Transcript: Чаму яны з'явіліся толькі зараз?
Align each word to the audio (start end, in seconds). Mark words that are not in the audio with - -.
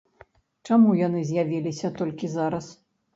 Чаму 0.69 0.95
яны 1.07 1.21
з'явіліся 1.31 1.91
толькі 1.99 2.31
зараз? 2.37 2.71